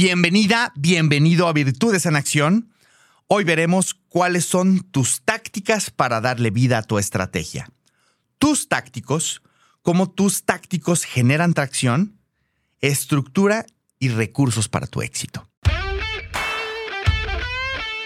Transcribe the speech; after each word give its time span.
Bienvenida, 0.00 0.72
bienvenido 0.76 1.48
a 1.48 1.52
Virtudes 1.52 2.06
en 2.06 2.14
Acción. 2.14 2.72
Hoy 3.26 3.42
veremos 3.42 3.94
cuáles 3.94 4.44
son 4.44 4.78
tus 4.92 5.22
tácticas 5.22 5.90
para 5.90 6.20
darle 6.20 6.50
vida 6.50 6.78
a 6.78 6.82
tu 6.84 7.00
estrategia. 7.00 7.68
Tus 8.38 8.68
tácticos, 8.68 9.42
cómo 9.82 10.08
tus 10.08 10.44
tácticos 10.44 11.02
generan 11.02 11.52
tracción, 11.52 12.16
estructura 12.80 13.66
y 13.98 14.10
recursos 14.10 14.68
para 14.68 14.86
tu 14.86 15.02
éxito. 15.02 15.47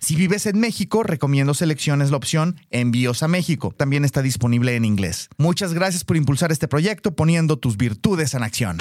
Si 0.00 0.16
vives 0.16 0.46
en 0.46 0.58
México, 0.60 1.02
recomiendo 1.02 1.54
selecciones 1.54 2.10
la 2.10 2.16
opción 2.16 2.60
Envíos 2.70 3.22
a 3.22 3.28
México. 3.28 3.74
También 3.76 4.04
está 4.04 4.22
disponible 4.22 4.76
en 4.76 4.84
inglés. 4.84 5.28
Muchas 5.38 5.74
gracias 5.74 6.04
por 6.04 6.16
impulsar 6.16 6.52
este 6.52 6.68
proyecto 6.68 7.14
poniendo 7.14 7.58
tus 7.58 7.76
virtudes 7.76 8.34
en 8.34 8.42
acción. 8.42 8.78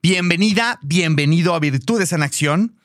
Bienvenida, 0.00 0.78
bienvenido 0.82 1.54
a 1.54 1.58
Virtudes 1.58 2.12
en 2.12 2.22
Acción. 2.22 2.76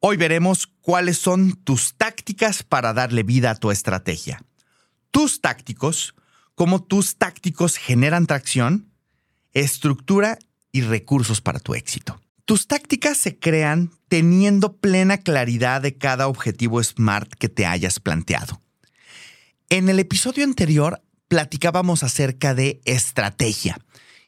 Hoy 0.00 0.16
veremos 0.16 0.66
cuáles 0.80 1.18
son 1.18 1.52
tus 1.62 1.94
tácticas 1.94 2.62
para 2.62 2.92
darle 2.92 3.22
vida 3.22 3.50
a 3.50 3.54
tu 3.54 3.70
estrategia. 3.70 4.42
Tus 5.10 5.40
tácticos, 5.40 6.14
cómo 6.54 6.82
tus 6.82 7.16
tácticos 7.16 7.76
generan 7.76 8.26
tracción 8.26 8.93
estructura 9.54 10.38
y 10.72 10.82
recursos 10.82 11.40
para 11.40 11.60
tu 11.60 11.74
éxito. 11.74 12.20
Tus 12.44 12.66
tácticas 12.66 13.16
se 13.16 13.38
crean 13.38 13.90
teniendo 14.08 14.76
plena 14.76 15.18
claridad 15.18 15.80
de 15.80 15.96
cada 15.96 16.28
objetivo 16.28 16.82
SMART 16.82 17.32
que 17.34 17.48
te 17.48 17.64
hayas 17.64 18.00
planteado. 18.00 18.60
En 19.70 19.88
el 19.88 19.98
episodio 19.98 20.44
anterior 20.44 21.00
platicábamos 21.28 22.02
acerca 22.02 22.54
de 22.54 22.82
estrategia. 22.84 23.78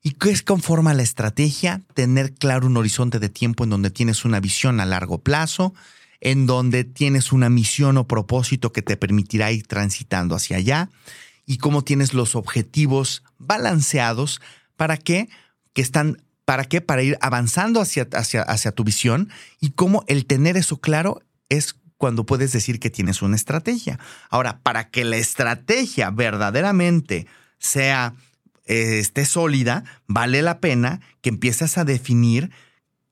¿Y 0.02 0.12
qué 0.12 0.30
es 0.30 0.42
conforma 0.42 0.94
la 0.94 1.02
estrategia? 1.02 1.82
Tener 1.94 2.32
claro 2.32 2.68
un 2.68 2.76
horizonte 2.76 3.18
de 3.18 3.28
tiempo 3.28 3.64
en 3.64 3.70
donde 3.70 3.90
tienes 3.90 4.24
una 4.24 4.40
visión 4.40 4.80
a 4.80 4.86
largo 4.86 5.18
plazo, 5.18 5.74
en 6.20 6.46
donde 6.46 6.84
tienes 6.84 7.32
una 7.32 7.50
misión 7.50 7.98
o 7.98 8.06
propósito 8.06 8.72
que 8.72 8.82
te 8.82 8.96
permitirá 8.96 9.52
ir 9.52 9.66
transitando 9.66 10.34
hacia 10.34 10.56
allá 10.56 10.90
y 11.44 11.58
cómo 11.58 11.84
tienes 11.84 12.14
los 12.14 12.34
objetivos 12.34 13.22
balanceados 13.38 14.40
¿Para 14.76 14.96
qué? 14.96 15.28
Que 15.72 15.82
están, 15.82 16.22
¿para 16.44 16.64
qué? 16.64 16.80
Para 16.80 17.02
ir 17.02 17.18
avanzando 17.20 17.80
hacia, 17.80 18.08
hacia, 18.12 18.42
hacia 18.42 18.72
tu 18.72 18.84
visión 18.84 19.30
y 19.60 19.70
cómo 19.70 20.04
el 20.06 20.26
tener 20.26 20.56
eso 20.56 20.78
claro 20.78 21.20
es 21.48 21.76
cuando 21.96 22.26
puedes 22.26 22.52
decir 22.52 22.78
que 22.78 22.90
tienes 22.90 23.22
una 23.22 23.36
estrategia. 23.36 23.98
Ahora, 24.30 24.60
para 24.62 24.90
que 24.90 25.04
la 25.04 25.16
estrategia 25.16 26.10
verdaderamente 26.10 27.26
sea, 27.58 28.14
eh, 28.66 28.98
esté 28.98 29.24
sólida, 29.24 29.84
vale 30.06 30.42
la 30.42 30.60
pena 30.60 31.00
que 31.20 31.30
empieces 31.30 31.78
a 31.78 31.84
definir 31.84 32.50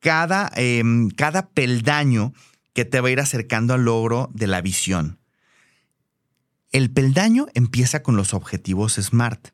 cada, 0.00 0.50
em, 0.56 1.08
cada 1.10 1.48
peldaño 1.48 2.34
que 2.74 2.84
te 2.84 3.00
va 3.00 3.08
a 3.08 3.12
ir 3.12 3.20
acercando 3.20 3.72
al 3.72 3.84
logro 3.84 4.30
de 4.34 4.46
la 4.46 4.60
visión. 4.60 5.18
El 6.72 6.90
peldaño 6.90 7.46
empieza 7.54 8.02
con 8.02 8.16
los 8.16 8.34
objetivos 8.34 8.94
SMART. 8.94 9.53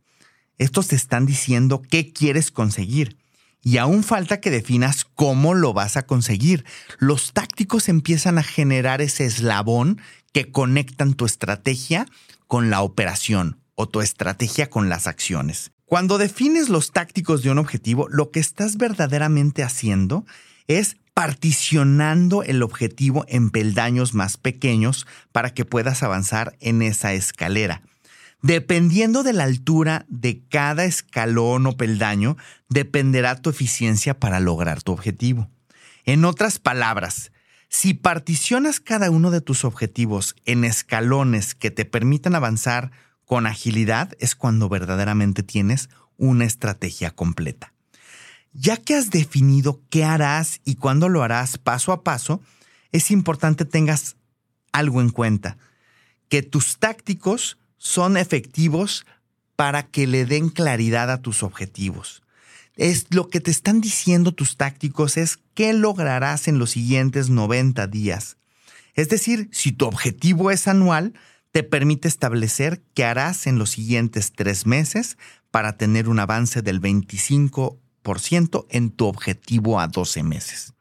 Estos 0.60 0.88
te 0.88 0.97
están 0.97 1.25
diciendo 1.25 1.81
qué 1.81 2.12
quieres 2.12 2.50
conseguir. 2.50 3.16
Y 3.62 3.78
aún 3.78 4.04
falta 4.04 4.41
que 4.41 4.50
definas 4.50 5.06
cómo 5.15 5.54
lo 5.54 5.72
vas 5.72 5.97
a 5.97 6.03
conseguir. 6.03 6.66
Los 6.98 7.32
tácticos 7.32 7.88
empiezan 7.88 8.37
a 8.37 8.43
generar 8.43 9.00
ese 9.00 9.25
eslabón 9.25 10.03
que 10.34 10.53
conectan 10.53 11.15
tu 11.15 11.25
estrategia 11.25 12.04
con 12.47 12.69
la 12.69 12.82
operación 12.82 13.59
o 13.75 13.88
tu 13.88 14.03
estrategia 14.03 14.69
con 14.69 14.91
las 14.91 15.06
acciones. 15.06 15.72
Cuando 15.87 16.19
defines 16.19 16.69
los 16.69 16.93
tácticos 16.93 17.43
de 17.43 17.50
un 17.50 17.56
objetivo, 17.56 18.06
lo 18.10 18.31
que 18.31 18.41
estás 18.41 18.76
verdaderamente 18.76 19.62
haciendo 19.62 20.26
es 20.66 20.99
particionando 21.15 22.43
el 22.43 22.62
objetivo 22.62 23.25
en 23.28 23.49
peldaños 23.49 24.12
más 24.12 24.37
pequeños 24.37 25.06
para 25.32 25.54
que 25.54 25.65
puedas 25.65 26.03
avanzar 26.03 26.54
en 26.60 26.82
esa 26.82 27.15
escalera. 27.15 27.81
Dependiendo 28.42 29.22
de 29.22 29.32
la 29.32 29.44
altura 29.44 30.06
de 30.08 30.42
cada 30.48 30.84
escalón 30.84 31.66
o 31.66 31.76
peldaño, 31.76 32.36
dependerá 32.68 33.36
tu 33.36 33.50
eficiencia 33.50 34.18
para 34.18 34.40
lograr 34.40 34.82
tu 34.82 34.92
objetivo. 34.92 35.50
En 36.04 36.24
otras 36.24 36.58
palabras, 36.58 37.32
si 37.68 37.94
particionas 37.94 38.80
cada 38.80 39.10
uno 39.10 39.30
de 39.30 39.40
tus 39.40 39.64
objetivos 39.64 40.34
en 40.44 40.64
escalones 40.64 41.54
que 41.54 41.70
te 41.70 41.84
permitan 41.84 42.34
avanzar 42.34 42.90
con 43.26 43.46
agilidad, 43.46 44.16
es 44.18 44.34
cuando 44.34 44.68
verdaderamente 44.68 45.42
tienes 45.42 45.88
una 46.16 46.46
estrategia 46.46 47.12
completa. 47.12 47.72
Ya 48.52 48.76
que 48.76 48.96
has 48.96 49.10
definido 49.10 49.80
qué 49.88 50.02
harás 50.02 50.60
y 50.64 50.74
cuándo 50.74 51.08
lo 51.08 51.22
harás 51.22 51.58
paso 51.58 51.92
a 51.92 52.02
paso, 52.02 52.40
es 52.90 53.12
importante 53.12 53.64
tengas 53.64 54.16
algo 54.72 55.00
en 55.00 55.10
cuenta, 55.10 55.58
que 56.28 56.42
tus 56.42 56.78
tácticos 56.78 57.59
son 57.80 58.18
efectivos 58.18 59.06
para 59.56 59.84
que 59.84 60.06
le 60.06 60.26
den 60.26 60.50
claridad 60.50 61.10
a 61.10 61.22
tus 61.22 61.42
objetivos. 61.42 62.22
Es 62.76 63.06
lo 63.10 63.28
que 63.28 63.41
te 63.41 63.50
están 63.50 63.80
diciendo 63.80 64.32
tus 64.32 64.56
tácticos 64.56 65.16
es 65.16 65.38
qué 65.54 65.72
lograrás 65.72 66.46
en 66.46 66.58
los 66.58 66.70
siguientes 66.70 67.30
90 67.30 67.86
días. 67.86 68.36
Es 68.94 69.08
decir, 69.08 69.48
si 69.50 69.72
tu 69.72 69.86
objetivo 69.86 70.50
es 70.50 70.69
anual, 70.69 71.14
te 71.52 71.62
permite 71.62 72.06
establecer 72.06 72.82
qué 72.94 73.04
harás 73.04 73.46
en 73.46 73.58
los 73.58 73.70
siguientes 73.70 74.32
tres 74.32 74.66
meses 74.66 75.16
para 75.50 75.76
tener 75.78 76.08
un 76.08 76.20
avance 76.20 76.62
del 76.62 76.80
25% 76.80 78.66
en 78.69 78.90
tu 78.90 79.06
objetivo 79.06 79.80
a 79.80 79.88
12 79.88 80.22
meses. 80.22 80.74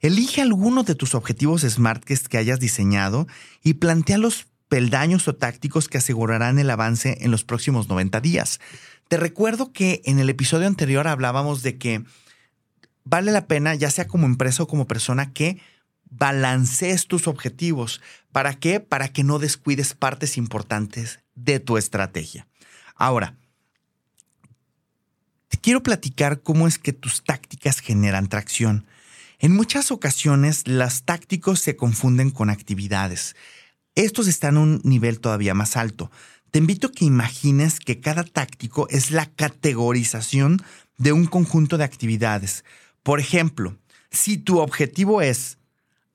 Elige 0.00 0.40
alguno 0.40 0.82
de 0.82 0.94
tus 0.94 1.14
objetivos 1.14 1.60
SMART 1.62 2.04
que 2.04 2.38
hayas 2.38 2.58
diseñado 2.58 3.28
y 3.62 3.74
plantealos 3.74 4.46
peldaños 4.72 5.28
o 5.28 5.34
tácticos 5.34 5.86
que 5.86 5.98
asegurarán 5.98 6.58
el 6.58 6.70
avance 6.70 7.18
en 7.20 7.30
los 7.30 7.44
próximos 7.44 7.90
90 7.90 8.22
días. 8.22 8.58
Te 9.08 9.18
recuerdo 9.18 9.70
que 9.70 10.00
en 10.06 10.18
el 10.18 10.30
episodio 10.30 10.66
anterior 10.66 11.08
hablábamos 11.08 11.62
de 11.62 11.76
que 11.76 12.04
vale 13.04 13.32
la 13.32 13.46
pena, 13.46 13.74
ya 13.74 13.90
sea 13.90 14.06
como 14.06 14.24
empresa 14.24 14.62
o 14.62 14.66
como 14.66 14.86
persona, 14.86 15.34
que 15.34 15.60
balancees 16.08 17.06
tus 17.06 17.28
objetivos. 17.28 18.00
¿Para 18.32 18.54
qué? 18.54 18.80
Para 18.80 19.08
que 19.08 19.24
no 19.24 19.38
descuides 19.38 19.92
partes 19.92 20.38
importantes 20.38 21.20
de 21.34 21.60
tu 21.60 21.76
estrategia. 21.76 22.46
Ahora, 22.94 23.36
te 25.48 25.58
quiero 25.58 25.82
platicar 25.82 26.40
cómo 26.40 26.66
es 26.66 26.78
que 26.78 26.94
tus 26.94 27.22
tácticas 27.24 27.80
generan 27.80 28.30
tracción. 28.30 28.86
En 29.38 29.54
muchas 29.54 29.90
ocasiones, 29.90 30.66
las 30.66 31.02
tácticos 31.02 31.60
se 31.60 31.76
confunden 31.76 32.30
con 32.30 32.48
actividades. 32.48 33.36
Estos 33.94 34.26
están 34.26 34.56
a 34.56 34.60
un 34.60 34.80
nivel 34.84 35.20
todavía 35.20 35.54
más 35.54 35.76
alto. 35.76 36.10
Te 36.50 36.58
invito 36.58 36.88
a 36.88 36.92
que 36.92 37.04
imagines 37.04 37.78
que 37.78 38.00
cada 38.00 38.24
táctico 38.24 38.88
es 38.88 39.10
la 39.10 39.26
categorización 39.26 40.62
de 40.98 41.12
un 41.12 41.26
conjunto 41.26 41.78
de 41.78 41.84
actividades. 41.84 42.64
Por 43.02 43.20
ejemplo, 43.20 43.76
si 44.10 44.38
tu 44.38 44.60
objetivo 44.60 45.22
es 45.22 45.58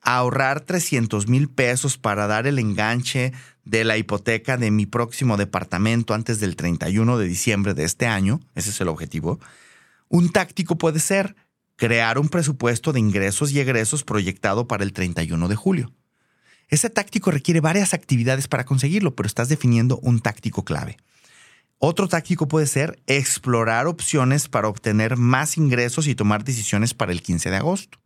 ahorrar 0.00 0.60
300 0.60 1.28
mil 1.28 1.48
pesos 1.48 1.98
para 1.98 2.26
dar 2.26 2.46
el 2.46 2.58
enganche 2.58 3.32
de 3.64 3.84
la 3.84 3.96
hipoteca 3.96 4.56
de 4.56 4.70
mi 4.70 4.86
próximo 4.86 5.36
departamento 5.36 6.14
antes 6.14 6.40
del 6.40 6.56
31 6.56 7.18
de 7.18 7.28
diciembre 7.28 7.74
de 7.74 7.84
este 7.84 8.06
año, 8.06 8.40
ese 8.54 8.70
es 8.70 8.80
el 8.80 8.88
objetivo, 8.88 9.38
un 10.08 10.30
táctico 10.30 10.78
puede 10.78 11.00
ser 11.00 11.36
crear 11.76 12.18
un 12.18 12.28
presupuesto 12.28 12.92
de 12.92 13.00
ingresos 13.00 13.52
y 13.52 13.60
egresos 13.60 14.04
proyectado 14.04 14.66
para 14.66 14.84
el 14.84 14.92
31 14.92 15.48
de 15.48 15.56
julio. 15.56 15.92
Ese 16.68 16.90
táctico 16.90 17.30
requiere 17.30 17.60
varias 17.60 17.94
actividades 17.94 18.48
para 18.48 18.64
conseguirlo, 18.64 19.14
pero 19.14 19.26
estás 19.26 19.48
definiendo 19.48 19.98
un 19.98 20.20
táctico 20.20 20.64
clave. 20.64 20.96
Otro 21.78 22.08
táctico 22.08 22.48
puede 22.48 22.66
ser 22.66 23.00
explorar 23.06 23.86
opciones 23.86 24.48
para 24.48 24.68
obtener 24.68 25.16
más 25.16 25.56
ingresos 25.56 26.08
y 26.08 26.14
tomar 26.14 26.44
decisiones 26.44 26.92
para 26.92 27.12
el 27.12 27.22
15 27.22 27.50
de 27.50 27.56
agosto. 27.56 27.98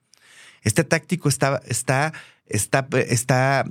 Este 0.63 0.85
táctico 0.85 1.29
está, 1.29 1.61
está, 1.67 2.13
está, 2.47 2.87
está 3.09 3.65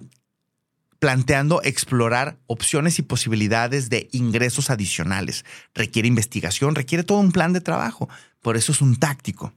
planteando 0.99 1.61
explorar 1.63 2.37
opciones 2.47 2.99
y 2.99 3.03
posibilidades 3.03 3.89
de 3.89 4.09
ingresos 4.11 4.69
adicionales. 4.69 5.45
Requiere 5.73 6.07
investigación, 6.07 6.75
requiere 6.75 7.03
todo 7.03 7.19
un 7.19 7.31
plan 7.31 7.53
de 7.53 7.61
trabajo. 7.61 8.09
Por 8.41 8.57
eso 8.57 8.71
es 8.71 8.81
un 8.81 8.97
táctico. 8.97 9.53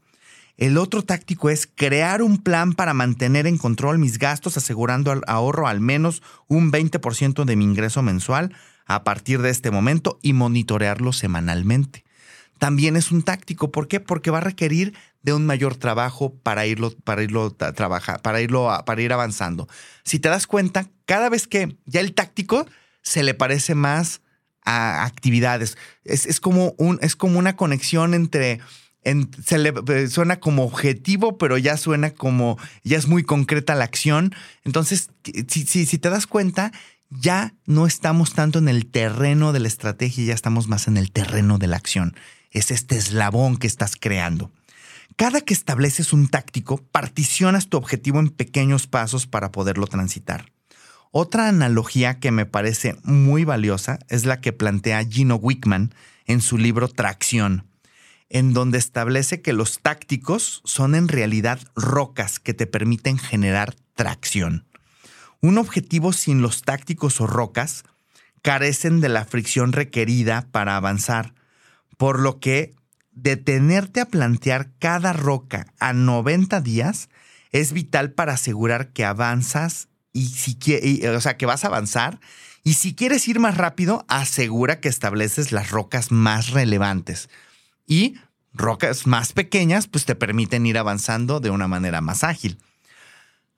El 0.57 0.79
otro 0.79 1.03
táctico 1.03 1.51
es 1.51 1.69
crear 1.73 2.23
un 2.23 2.39
plan 2.39 2.75
para 2.75 2.95
mantener 2.95 3.47
en 3.47 3.59
control 3.59 3.99
mis 3.99 4.19
gastos, 4.19 4.57
asegurando 4.57 5.11
al 5.11 5.23
ahorro 5.27 5.67
al 5.67 5.81
menos 5.81 6.23
un 6.47 6.71
20% 6.71 7.45
de 7.45 7.57
mi 7.57 7.65
ingreso 7.65 8.03
mensual 8.03 8.55
a 8.87 9.03
partir 9.03 9.43
de 9.43 9.51
este 9.51 9.71
momento 9.71 10.19
y 10.23 10.33
monitorearlo 10.33 11.13
semanalmente. 11.13 12.05
También 12.59 12.97
es 12.97 13.11
un 13.11 13.23
táctico, 13.23 13.73
¿por 13.73 13.89
qué? 13.89 13.99
Porque 13.99 14.31
va 14.31 14.39
a 14.39 14.43
requerir 14.43 14.95
de 15.23 15.33
un 15.33 15.45
mayor 15.45 15.75
trabajo 15.75 16.35
para 16.35 16.67
irlo, 16.67 16.93
para 17.03 17.23
irlo 17.23 17.51
trabajar, 17.51 18.23
para 18.23 18.41
irlo 18.41 18.71
para 18.87 19.03
ir 19.03 19.13
avanzando. 19.13 19.69
Si 20.05 20.21
te 20.21 20.29
das 20.29 20.47
cuenta, 20.47 20.89
cada 21.05 21.29
vez 21.29 21.49
que 21.49 21.77
ya 21.87 22.01
el 22.01 22.15
táctico 22.15 22.67
se 23.03 23.25
le 23.25 23.35
parece 23.35 23.75
más 23.75 24.21
a 24.65 25.05
actividades. 25.05 25.77
Es, 26.05 26.41
como, 26.41 26.75
un, 26.79 26.99
es 27.03 27.17
como 27.17 27.39
una 27.39 27.57
conexión 27.57 28.15
entre 28.15 28.61
se 29.45 29.59
le 29.59 29.73
eh, 29.89 30.09
suena 30.09 30.41
como 30.41 30.65
objetivo, 30.65 31.37
pero 31.37 31.59
ya 31.59 31.77
suena 31.77 32.11
como, 32.11 32.59
ya 32.83 32.97
es 32.97 33.07
muy 33.07 33.23
concreta 33.23 33.75
la 33.75 33.85
acción. 33.85 34.35
Entonces, 34.65 35.11
si, 35.49 35.65
si 35.65 35.99
te 35.99 36.11
das 36.11 36.27
cuenta, 36.27 36.73
ya 37.11 37.55
no 37.67 37.87
estamos 37.87 38.33
tanto 38.33 38.59
en 38.59 38.69
el 38.69 38.87
terreno 38.87 39.53
de 39.53 39.61
la 39.61 39.69
estrategia, 39.69 40.25
ya 40.25 40.35
estamos 40.35 40.69
más 40.69 40.89
en 40.89 40.97
el 40.97 41.13
terreno 41.13 41.59
de 41.59 41.67
la 41.67 41.77
acción. 41.77 42.17
Es 42.51 42.71
este 42.71 42.97
eslabón 42.97 43.57
que 43.57 43.67
estás 43.67 43.97
creando. 43.97 44.51
Cada 45.17 45.41
que 45.43 45.55
estableces 45.55 46.13
un 46.13 46.29
táctico, 46.29 46.79
particionas 46.79 47.69
tu 47.69 47.77
objetivo 47.77 48.19
en 48.21 48.31
pequeños 48.31 48.87
pasos 48.87 49.27
para 49.27 49.53
poderlo 49.53 49.87
transitar. 49.87 50.51
Otra 51.13 51.49
analogía 51.49 52.19
que 52.19 52.33
me 52.33 52.47
parece 52.47 52.97
muy 53.05 53.45
valiosa 53.45 54.01
es 54.09 54.25
la 54.25 54.41
que 54.41 54.53
plantea 54.53 55.05
Gino 55.05 55.37
Wickman 55.37 55.95
en 56.27 56.41
su 56.41 56.59
libro 56.59 56.89
Tracción 56.89 57.74
en 58.29 58.53
donde 58.53 58.79
establece 58.79 59.43
que 59.43 59.53
los 59.53 59.81
tácticos 59.81 60.63
son 60.65 60.95
en 60.95 61.09
realidad 61.09 61.61
rocas 61.77 62.39
que 62.39 62.55
te 62.55 62.67
permiten 62.67 63.19
generar 63.19 63.75
tracción. 63.95 64.67
Un 65.41 65.59
objetivo 65.59 66.13
sin 66.13 66.43
los 66.43 66.63
tácticos 66.63 67.21
o 67.21 67.27
rocas 67.27 67.85
carecen 68.43 69.01
de 69.01 69.09
la 69.09 69.25
fricción 69.25 69.73
requerida 69.73 70.49
para 70.51 70.77
avanzar, 70.77 71.35
por 71.97 72.19
lo 72.19 72.41
que 72.41 72.75
detenerte 73.13 74.01
a 74.01 74.07
plantear 74.07 74.71
cada 74.79 75.13
roca 75.13 75.67
a 75.79 75.93
90 75.93 76.61
días 76.61 77.09
es 77.53 77.73
vital 77.73 78.13
para 78.13 78.33
asegurar 78.33 78.93
que 78.93 79.05
avanzas 79.05 79.89
y 80.13 80.27
si 80.27 80.59
o 81.07 81.21
sea, 81.21 81.37
que 81.37 81.47
vas 81.47 81.65
a 81.65 81.69
avanzar 81.69 82.21
y 82.65 82.75
si 82.75 82.95
quieres 82.95 83.29
ir 83.29 83.39
más 83.39 83.57
rápido, 83.57 84.05
asegura 84.09 84.81
que 84.81 84.89
estableces 84.89 85.53
las 85.53 85.71
rocas 85.71 86.11
más 86.11 86.51
relevantes 86.51 87.29
y 87.87 88.17
rocas 88.53 89.07
más 89.07 89.33
pequeñas 89.33 89.87
pues 89.89 90.05
te 90.05 90.15
permiten 90.15 90.67
ir 90.67 90.79
avanzando 90.79 91.41
de 91.41 91.51
una 91.51 91.69
manera 91.69 92.01
más 92.01 92.25
ágil. 92.25 92.59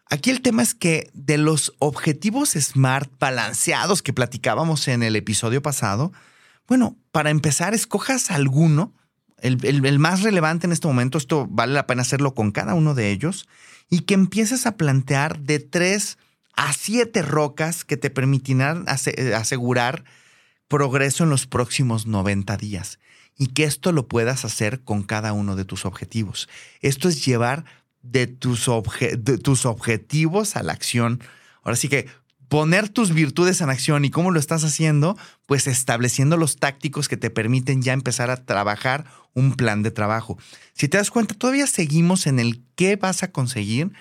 Aquí 0.09 0.31
el 0.31 0.41
tema 0.41 0.63
es 0.63 0.75
que 0.75 1.11
de 1.15 1.37
los 1.37 1.75
objetivos 1.79 2.51
SMART 2.51 3.11
balanceados 3.19 4.03
que 4.03 4.13
platicábamos 4.13 4.87
en 4.89 5.03
el 5.03 5.17
episodio 5.17 5.63
pasado, 5.63 6.13
bueno, 6.69 6.97
para 7.11 7.31
empezar, 7.31 7.75
escojas 7.75 8.31
alguno, 8.31 8.93
el, 9.39 9.99
más 9.99 10.23
relevante 10.23 10.67
en 10.67 10.73
este 10.73 10.87
momento, 10.87 11.19
esto 11.19 11.47
vale 11.51 11.73
la 11.73 11.87
pena 11.87 12.03
hacerlo 12.03 12.35
con 12.35 12.53
cada 12.53 12.75
uno 12.75 12.95
de 12.95 13.11
ellos, 13.11 13.49
y 13.91 14.01
que 14.01 14.15
empieces 14.15 14.67
a 14.67 14.77
plantear 14.77 15.41
de 15.41 15.59
tres 15.59 16.19
a 16.55 16.73
siete 16.73 17.23
rocas 17.23 17.85
que 17.85 17.97
te 17.97 18.11
permitirán 18.11 18.85
asegurar 18.89 20.05
progreso 20.69 21.25
en 21.25 21.31
los 21.31 21.47
próximos 21.47 22.07
90 22.07 22.57
días 22.57 22.99
y 23.39 23.49
que 23.49 23.65
esto 23.65 23.93
lo 23.93 24.09
puedas 24.09 24.45
hacer 24.45 24.83
con 24.83 25.03
cada 25.03 25.33
uno 25.33 25.57
de 25.57 25.65
tus 25.65 25.85
objetivos. 25.85 26.49
Esto 26.81 27.09
es 27.09 27.25
llevar 27.25 27.65
de 28.03 28.27
tus, 28.27 28.69
tus 29.43 29.67
objetivos 29.67 30.57
a 30.57 30.63
la 30.63 30.73
acción. 30.73 31.21
Ahora 31.63 31.77
sí 31.77 31.89
que 31.89 32.07
poner 32.49 32.89
tus 32.89 33.13
virtudes 33.13 33.61
en 33.61 33.71
acción 33.71 34.05
y 34.05 34.11
cómo 34.11 34.31
lo 34.31 34.39
estás 34.39 34.65
haciendo, 34.65 35.19
pues 35.47 35.67
estableciendo 35.67 36.37
los 36.37 36.57
tácticos 36.57 37.09
que 37.09 37.17
te 37.17 37.31
permiten 37.31 37.83
ya 37.83 37.93
empezar 37.93 38.31
a 38.31 38.45
trabajar 38.45 39.05
un 39.35 39.55
plan 39.55 39.83
de 39.83 39.91
trabajo. 39.91 40.39
Si 40.73 40.89
te 40.89 40.97
das 40.97 41.11
cuenta, 41.11 41.35
todavía 41.35 41.67
seguimos 41.67 42.27
en 42.27 42.39
el 42.39 42.63
qué 42.75 42.97
vas 42.97 43.23
a 43.23 43.33
conseguir. 43.33 43.93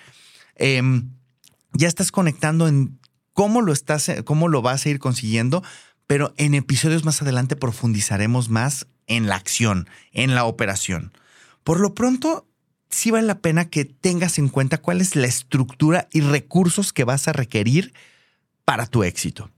Em, 0.54 1.10
ya 1.72 1.88
estás 1.88 2.12
conectando 2.12 2.68
en 2.68 2.98
cómo 3.32 3.60
lo 3.60 3.72
estás, 3.72 4.10
cómo 4.24 4.48
lo 4.48 4.62
vas 4.62 4.86
a 4.86 4.88
ir 4.88 4.98
consiguiendo, 4.98 5.62
pero 6.06 6.32
en 6.38 6.54
episodios 6.54 7.04
más 7.04 7.20
adelante 7.20 7.56
profundizaremos 7.56 8.48
más 8.48 8.86
en 9.06 9.26
la 9.26 9.36
acción, 9.36 9.88
en 10.12 10.34
la 10.34 10.44
operación. 10.44 11.12
Por 11.64 11.80
lo 11.80 11.94
pronto, 11.94 12.46
sí 12.90 13.10
vale 13.10 13.26
la 13.26 13.40
pena 13.40 13.68
que 13.68 13.84
tengas 13.84 14.38
en 14.38 14.48
cuenta 14.48 14.78
cuál 14.78 15.00
es 15.00 15.16
la 15.16 15.26
estructura 15.26 16.08
y 16.12 16.20
recursos 16.20 16.92
que 16.92 17.04
vas 17.04 17.28
a 17.28 17.32
requerir 17.32 17.92
para 18.64 18.86
tu 18.86 19.04
éxito. 19.04 19.50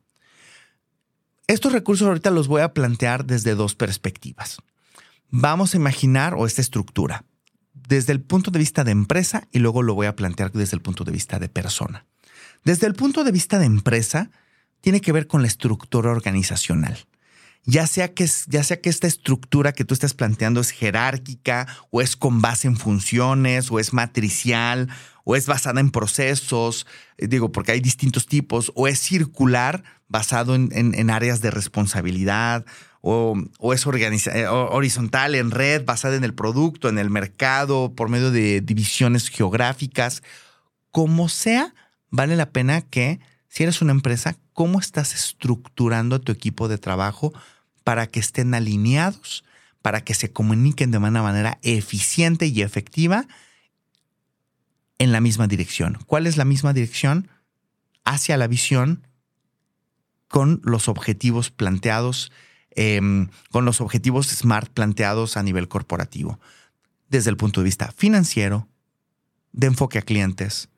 Estos 1.46 1.72
recursos 1.72 2.06
ahorita 2.06 2.30
los 2.30 2.46
voy 2.46 2.60
a 2.60 2.74
plantear 2.74 3.24
desde 3.24 3.54
dos 3.54 3.74
perspectivas. 3.74 4.58
Vamos 5.30 5.74
a 5.74 5.78
imaginar, 5.78 6.34
o 6.34 6.46
esta 6.46 6.60
estructura, 6.60 7.24
desde 7.72 8.12
el 8.12 8.20
punto 8.20 8.50
de 8.50 8.58
vista 8.58 8.84
de 8.84 8.90
empresa 8.90 9.48
y 9.50 9.58
luego 9.58 9.82
lo 9.82 9.94
voy 9.94 10.06
a 10.06 10.16
plantear 10.16 10.52
desde 10.52 10.76
el 10.76 10.82
punto 10.82 11.04
de 11.04 11.12
vista 11.12 11.38
de 11.38 11.48
persona. 11.48 12.04
Desde 12.64 12.86
el 12.86 12.94
punto 12.94 13.24
de 13.24 13.32
vista 13.32 13.58
de 13.58 13.66
empresa, 13.66 14.30
tiene 14.80 15.00
que 15.00 15.12
ver 15.12 15.26
con 15.26 15.42
la 15.42 15.48
estructura 15.48 16.10
organizacional. 16.10 16.98
Ya 17.70 17.86
sea, 17.86 18.14
que, 18.14 18.26
ya 18.46 18.64
sea 18.64 18.80
que 18.80 18.88
esta 18.88 19.06
estructura 19.06 19.74
que 19.74 19.84
tú 19.84 19.92
estás 19.92 20.14
planteando 20.14 20.58
es 20.62 20.70
jerárquica 20.70 21.66
o 21.90 22.00
es 22.00 22.16
con 22.16 22.40
base 22.40 22.66
en 22.66 22.78
funciones 22.78 23.70
o 23.70 23.78
es 23.78 23.92
matricial 23.92 24.88
o 25.24 25.36
es 25.36 25.46
basada 25.46 25.78
en 25.80 25.90
procesos, 25.90 26.86
eh, 27.18 27.26
digo, 27.26 27.52
porque 27.52 27.72
hay 27.72 27.80
distintos 27.80 28.26
tipos, 28.26 28.72
o 28.74 28.88
es 28.88 28.98
circular 28.98 29.84
basado 30.08 30.54
en, 30.54 31.10
áreas 31.10 31.42
de 31.42 31.50
responsabilidad, 31.50 32.64
o, 33.02 33.36
es 33.74 33.84
eh, 33.86 34.46
horizontal 34.48 35.34
en 35.34 35.50
red, 35.50 35.84
basada 35.84 36.16
en 36.16 36.24
el 36.24 36.32
producto, 36.32 36.88
en 36.88 36.96
el 36.96 37.10
mercado, 37.10 37.92
por 37.94 38.08
medio 38.08 38.30
de 38.30 38.62
divisiones 38.62 39.28
geográficas. 39.28 40.22
Como 40.90 41.28
sea, 41.28 41.74
vale 42.08 42.34
la 42.34 42.48
pena 42.48 42.80
que 42.80 43.20
si 43.48 43.64
eres 43.64 43.82
una 43.82 43.92
empresa, 43.92 44.38
¿cómo 44.54 44.80
estás 44.80 45.14
estructurando 45.14 46.22
tu 46.22 46.32
equipo 46.32 46.68
de 46.68 46.78
trabajo 46.78 47.34
para 47.88 48.06
que 48.06 48.20
estén 48.20 48.52
alineados, 48.52 49.44
para 49.80 50.02
que 50.02 50.12
se 50.12 50.30
comuniquen 50.30 50.90
de 50.90 50.98
una 50.98 51.22
manera 51.22 51.58
eficiente 51.62 52.44
y 52.44 52.60
efectiva 52.60 53.26
en 54.98 55.10
la 55.10 55.22
misma 55.22 55.46
dirección? 55.46 55.96
¿Cuál 56.04 56.26
es 56.26 56.36
la 56.36 56.44
misma 56.44 56.74
dirección? 56.74 57.30
Hacia 58.04 58.36
la 58.36 58.46
visión 58.46 59.06
con 60.28 60.60
los 60.64 60.86
objetivos 60.86 61.50
planteados, 61.50 62.30
em, 62.72 63.30
con 63.50 63.64
los 63.64 63.80
objetivos 63.80 64.26
SMART 64.26 64.70
planteados 64.70 65.38
a 65.38 65.42
nivel 65.42 65.66
corporativo, 65.68 66.38
desde 67.08 67.30
el 67.30 67.38
punto 67.38 67.62
de 67.62 67.64
vista 67.64 67.90
financiero, 67.96 68.68
de 69.52 69.68
enfoque 69.68 69.98
a 69.98 70.02
clientes, 70.02 70.68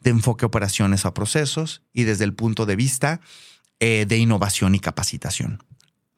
de 0.00 0.10
enfoque 0.10 0.44
a 0.44 0.48
operaciones 0.48 1.06
a 1.06 1.14
procesos 1.14 1.80
y 1.94 2.02
desde 2.02 2.24
el 2.24 2.34
punto 2.34 2.66
de 2.66 2.76
vista 2.76 3.22
eh, 3.80 4.04
de 4.06 4.18
innovación 4.18 4.74
y 4.74 4.80
capacitación. 4.80 5.62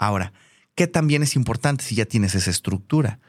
Ahora, 0.00 0.32
¿qué 0.74 0.86
también 0.86 1.22
es 1.22 1.36
importante 1.36 1.84
si 1.84 1.94
ya 1.94 2.06
tienes 2.06 2.34
esa 2.34 2.50
estructura? 2.50 3.20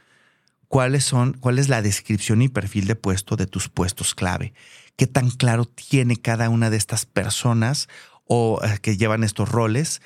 ¿Cuáles 0.70 1.04
son, 1.04 1.34
cuál 1.34 1.60
es 1.60 1.68
la 1.68 1.82
descripción 1.82 2.42
y 2.42 2.48
perfil 2.48 2.88
de 2.88 2.96
puesto 2.96 3.36
de 3.36 3.46
tus 3.46 3.68
puestos 3.68 4.16
clave? 4.16 4.54
¿Qué 4.96 5.06
tan 5.06 5.32
claro 5.32 5.66
tiene 5.66 6.16
cada 6.16 6.50
una 6.50 6.70
de 6.70 6.78
estas 6.78 7.06
personas 7.06 7.90
o 8.24 8.62
eh, 8.64 8.80
que 8.82 8.96
llevan 8.96 9.26
estos 9.26 9.50
roles? 9.50 10.02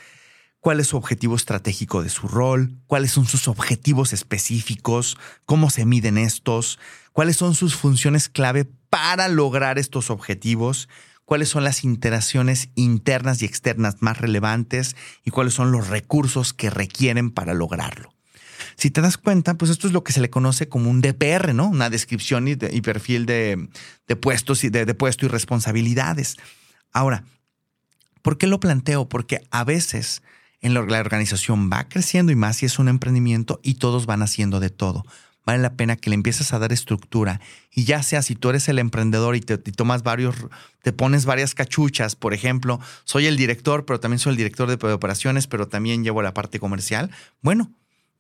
¿Cuál 0.60 0.80
es 0.80 0.88
su 0.88 0.98
objetivo 0.98 1.36
estratégico 1.36 2.02
de 2.02 2.10
su 2.10 2.28
rol? 2.28 2.80
¿Cuáles 2.88 3.12
son 3.12 3.28
sus 3.28 3.48
objetivos 3.48 4.12
específicos? 4.12 5.20
¿Cómo 5.46 5.70
se 5.70 5.86
miden 5.86 6.18
estos? 6.18 6.80
¿Cuáles 7.14 7.38
son 7.38 7.54
sus 7.54 7.76
funciones 7.76 8.28
clave 8.28 8.66
para 8.90 9.28
lograr 9.28 9.78
estos 9.78 10.10
objetivos? 10.10 10.90
¿Cuáles 11.26 11.50
son 11.50 11.64
las 11.64 11.84
interacciones 11.84 12.70
internas 12.76 13.42
y 13.42 13.46
externas 13.46 13.98
más 14.02 14.20
relevantes? 14.20 14.96
¿Y 15.24 15.32
cuáles 15.32 15.54
son 15.54 15.72
los 15.72 15.88
recursos 15.88 16.54
que 16.54 16.70
requieren 16.70 17.32
para 17.32 17.54
lograrlo? 17.54 18.14
Si 18.78 18.92
te 18.92 19.02
das 19.02 19.18
cuenta, 19.18 19.56
pues 19.56 19.72
esto 19.72 19.88
es 19.88 19.94
lo 19.94 20.04
que 20.04 20.14
se 20.14 20.22
le 20.22 20.30
conoce 20.30 20.70
como 20.70 20.90
un 20.90 21.02
DPR, 21.02 21.54
¿no? 21.54 21.68
Una 21.68 21.90
descripción 21.90 22.48
y, 22.48 22.56
perfil 22.56 23.26
de, 23.26 23.70
puestos 24.22 24.64
y 24.64 24.70
de, 24.70 24.86
de 24.86 24.94
puesto 24.94 25.26
y 25.26 25.30
responsabilidades. 25.30 26.38
Ahora, 26.92 27.24
¿por 28.22 28.38
qué 28.38 28.48
lo 28.48 28.60
planteo? 28.60 29.10
Porque 29.10 29.42
a 29.50 29.64
veces 29.64 30.22
en 30.66 30.74
la, 30.74 30.82
organización 30.82 31.70
va 31.72 31.88
creciendo 31.88 32.32
y 32.32 32.36
más 32.36 32.58
si 32.58 32.66
es 32.66 32.80
un 32.80 32.88
emprendimiento 32.88 33.60
y 33.62 33.76
todos 33.76 34.08
van 34.08 34.24
haciendo 34.24 34.60
de 34.60 34.72
todo. 34.72 35.06
Vale 35.46 35.62
la 35.62 35.74
pena 35.74 35.96
que 35.96 36.10
le 36.10 36.16
empieces 36.16 36.54
a 36.54 36.60
dar 36.60 36.74
estructura 36.74 37.40
y 37.70 37.84
ya 37.84 38.02
sea 38.02 38.24
si 38.24 38.36
tú 38.36 38.50
eres 38.50 38.68
el 38.68 38.80
emprendedor 38.80 39.36
y 39.36 39.42
te 39.42 39.58
tomas 39.58 40.02
varios, 40.02 40.36
te 40.82 40.92
pones 40.92 41.26
varias 41.26 41.54
cachuchas, 41.54 42.16
por 42.16 42.34
ejemplo, 42.34 42.80
soy 43.04 43.28
el 43.28 43.38
director, 43.38 43.86
pero 43.86 44.00
también 44.00 44.18
soy 44.18 44.32
el 44.32 44.38
director 44.38 44.68
de 44.68 44.94
operaciones, 44.94 45.46
pero 45.46 45.68
también 45.68 46.04
llevo 46.04 46.24
la 46.24 46.34
parte 46.34 46.60
comercial. 46.60 47.12
Bueno, 47.42 47.72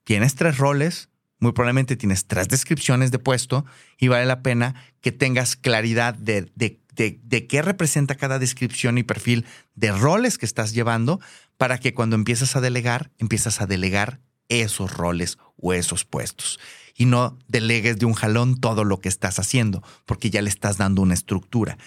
tienes 0.04 0.36
tres 0.36 0.60
roles, 0.60 1.10
muy 1.40 1.52
probablemente 1.52 1.96
tienes 1.96 2.28
tres 2.28 2.48
descripciones 2.48 3.10
de 3.10 3.18
puesto 3.18 3.66
y 3.98 4.08
vale 4.08 4.28
la 4.28 4.44
pena 4.44 4.76
que 5.02 5.12
tengas 5.12 5.56
claridad 5.56 6.14
de, 6.14 6.52
de, 6.56 6.80
de, 6.96 7.48
qué 7.48 7.62
representa 7.64 8.16
cada 8.16 8.38
descripción 8.38 9.00
y 9.00 9.04
perfil 9.04 9.46
de 9.74 9.92
roles 9.92 10.38
que 10.38 10.46
estás 10.46 10.74
llevando 10.74 11.20
para 11.58 11.80
que 11.80 11.96
cuando 11.96 12.16
empiezas 12.16 12.56
a 12.56 12.62
delegar, 12.62 13.12
empiezas 13.18 13.62
a 13.62 13.66
delegar 13.66 14.20
esos 14.48 14.94
roles 14.94 15.40
o 15.58 15.74
esos 15.74 16.06
puestos 16.06 16.60
y 16.96 17.06
no 17.06 17.38
delegues 17.48 18.00
de 18.00 18.06
un 18.06 18.14
jalón 18.14 18.60
todo 18.60 18.84
lo 18.84 19.00
que 19.00 19.10
estás 19.10 19.40
haciendo, 19.40 19.84
porque 20.06 20.30
ya 20.30 20.42
le 20.42 20.50
estás 20.50 20.78
dando 20.78 21.02
una 21.02 21.14
estructura. 21.14 21.78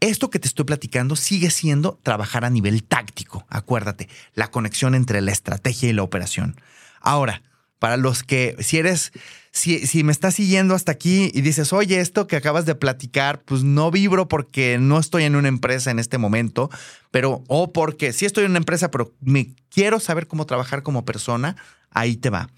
Esto 0.00 0.30
que 0.30 0.38
te 0.38 0.48
estoy 0.48 0.64
platicando 0.64 1.14
sigue 1.14 1.50
siendo 1.50 2.00
trabajar 2.02 2.44
a 2.44 2.50
nivel 2.50 2.82
táctico. 2.82 3.46
Acuérdate, 3.48 4.08
la 4.34 4.50
conexión 4.50 4.94
entre 4.94 5.20
la 5.20 5.30
estrategia 5.30 5.88
y 5.88 5.92
la 5.92 6.02
operación. 6.02 6.60
Ahora, 7.00 7.42
para 7.78 7.96
los 7.96 8.22
que, 8.22 8.56
si 8.60 8.78
eres, 8.78 9.12
si, 9.50 9.86
si, 9.86 10.04
me 10.04 10.12
estás 10.12 10.34
siguiendo 10.34 10.74
hasta 10.74 10.92
aquí 10.92 11.32
y 11.34 11.40
dices, 11.40 11.72
oye, 11.72 12.00
esto 12.00 12.28
que 12.28 12.36
acabas 12.36 12.64
de 12.64 12.76
platicar, 12.76 13.42
pues 13.42 13.64
no 13.64 13.90
vibro 13.90 14.28
porque 14.28 14.78
no 14.78 15.00
estoy 15.00 15.24
en 15.24 15.34
una 15.34 15.48
empresa 15.48 15.90
en 15.90 15.98
este 15.98 16.16
momento, 16.16 16.70
pero, 17.10 17.42
o 17.48 17.72
porque 17.72 18.12
sí 18.12 18.24
estoy 18.24 18.44
en 18.44 18.52
una 18.52 18.58
empresa, 18.58 18.90
pero 18.90 19.12
me 19.20 19.54
quiero 19.68 19.98
saber 19.98 20.28
cómo 20.28 20.46
trabajar 20.46 20.84
como 20.84 21.04
persona, 21.04 21.56
ahí 21.90 22.16
te 22.16 22.30
va. 22.30 22.50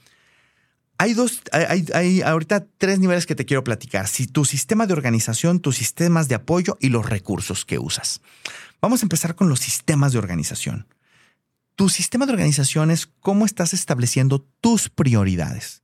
Hay 1.05 1.13
dos, 1.13 1.43
hay, 1.53 1.85
hay 1.93 2.23
ahorita 2.23 2.65
tres 2.79 2.99
niveles 2.99 3.27
que 3.27 3.35
te 3.35 3.45
quiero 3.45 3.63
platicar. 3.63 4.09
Si 4.09 4.27
tu 4.27 4.47
sistema 4.47 4.87
de 4.87 4.95
organización, 4.95 5.61
tus 5.61 5.77
sistemas 5.77 6.29
de 6.29 6.35
apoyo 6.35 6.79
y 6.81 6.89
los 6.89 7.05
recursos 7.05 7.67
que 7.67 7.79
usas. 7.79 8.23
Vamos 8.81 9.03
a 9.03 9.05
empezar 9.05 9.35
con 9.35 9.51
los 9.51 9.61
sistemas 9.61 10.13
de 10.13 10.19
organización. 10.19 10.87
Tu 11.75 11.91
sistema 11.91 12.25
de 12.25 12.33
organización 12.33 12.91
es 12.91 13.07
cómo 13.21 13.45
estás 13.45 13.75
estableciendo 13.75 14.49
tus 14.63 14.89
prioridades, 14.89 15.83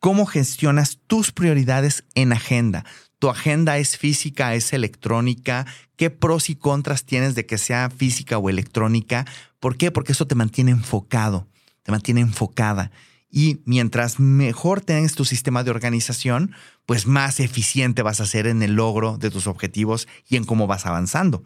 cómo 0.00 0.26
gestionas 0.26 0.98
tus 1.06 1.30
prioridades 1.30 2.02
en 2.16 2.32
agenda. 2.32 2.84
Tu 3.20 3.30
agenda 3.30 3.78
es 3.78 3.96
física, 3.96 4.56
es 4.56 4.72
electrónica, 4.72 5.66
qué 5.94 6.10
pros 6.10 6.50
y 6.50 6.56
contras 6.56 7.04
tienes 7.04 7.36
de 7.36 7.46
que 7.46 7.58
sea 7.58 7.90
física 7.90 8.38
o 8.38 8.50
electrónica. 8.50 9.24
¿Por 9.60 9.76
qué? 9.76 9.92
Porque 9.92 10.10
eso 10.10 10.26
te 10.26 10.34
mantiene 10.34 10.72
enfocado, 10.72 11.46
te 11.84 11.92
mantiene 11.92 12.22
enfocada. 12.22 12.90
Y 13.30 13.60
mientras 13.64 14.18
mejor 14.18 14.80
tengas 14.80 15.14
tu 15.14 15.24
sistema 15.24 15.62
de 15.62 15.70
organización, 15.70 16.52
pues 16.86 17.06
más 17.06 17.40
eficiente 17.40 18.02
vas 18.02 18.20
a 18.20 18.26
ser 18.26 18.46
en 18.46 18.62
el 18.62 18.74
logro 18.74 19.18
de 19.18 19.30
tus 19.30 19.46
objetivos 19.46 20.08
y 20.28 20.36
en 20.36 20.44
cómo 20.44 20.66
vas 20.66 20.86
avanzando. 20.86 21.42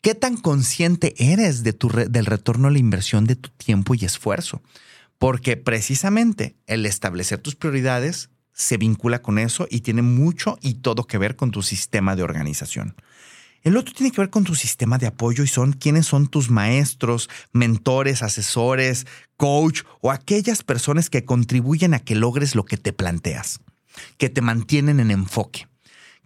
¿Qué 0.00 0.14
tan 0.14 0.36
consciente 0.36 1.14
eres 1.18 1.62
de 1.62 1.72
tu 1.72 1.88
del 1.88 2.26
retorno 2.26 2.68
a 2.68 2.70
la 2.70 2.78
inversión 2.78 3.24
de 3.24 3.36
tu 3.36 3.50
tiempo 3.50 3.94
y 3.94 4.04
esfuerzo? 4.04 4.62
Porque 5.18 5.56
precisamente 5.56 6.56
el 6.66 6.86
establecer 6.86 7.38
tus 7.38 7.54
prioridades 7.54 8.30
se 8.52 8.78
vincula 8.78 9.22
con 9.22 9.38
eso 9.38 9.68
y 9.70 9.80
tiene 9.80 10.02
mucho 10.02 10.58
y 10.60 10.74
todo 10.74 11.06
que 11.06 11.18
ver 11.18 11.36
con 11.36 11.50
tu 11.50 11.62
sistema 11.62 12.16
de 12.16 12.22
organización. 12.22 12.96
El 13.62 13.76
otro 13.76 13.94
tiene 13.94 14.10
que 14.10 14.20
ver 14.20 14.30
con 14.30 14.44
tu 14.44 14.54
sistema 14.54 14.98
de 14.98 15.06
apoyo 15.06 15.44
y 15.44 15.48
son 15.48 15.72
quiénes 15.72 16.06
son 16.06 16.26
tus 16.26 16.50
maestros, 16.50 17.30
mentores, 17.52 18.22
asesores, 18.22 19.06
coach 19.36 19.82
o 20.00 20.10
aquellas 20.10 20.62
personas 20.62 21.10
que 21.10 21.24
contribuyen 21.24 21.94
a 21.94 22.00
que 22.00 22.14
logres 22.14 22.54
lo 22.54 22.64
que 22.64 22.76
te 22.76 22.92
planteas, 22.92 23.60
que 24.18 24.28
te 24.28 24.40
mantienen 24.40 25.00
en 25.00 25.10
enfoque 25.10 25.66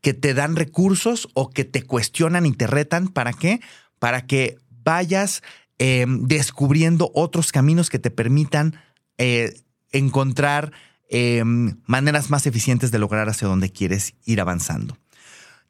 que 0.06 0.14
te 0.14 0.34
dan 0.34 0.54
recursos 0.54 1.28
o 1.34 1.50
que 1.50 1.64
te 1.64 1.82
cuestionan 1.82 2.46
y 2.46 2.52
te 2.52 2.68
retan. 2.68 3.08
¿Para 3.08 3.32
qué? 3.32 3.60
Para 3.98 4.24
que 4.24 4.56
vayas 4.84 5.42
em, 5.78 6.28
descubriendo 6.28 7.10
otros 7.12 7.50
caminos 7.50 7.90
que 7.90 7.98
te 7.98 8.12
permitan 8.12 8.80
eh, 9.18 9.60
encontrar 9.90 10.70
em, 11.08 11.80
maneras 11.86 12.30
más 12.30 12.46
eficientes 12.46 12.92
de 12.92 13.00
lograr 13.00 13.28
hacia 13.28 13.48
donde 13.48 13.72
quieres 13.72 14.14
ir 14.24 14.40
avanzando. 14.40 14.96